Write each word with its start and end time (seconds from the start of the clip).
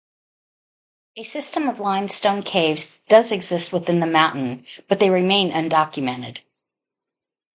A 1.15 1.21
system 1.21 1.67
of 1.69 1.79
limestone 1.79 2.41
caves 2.41 3.01
does 3.07 3.31
exist 3.31 3.71
within 3.71 3.99
the 3.99 4.07
mountain, 4.07 4.65
but 4.87 4.97
they 4.97 5.11
remain 5.11 5.51
undocumented. 5.51 6.39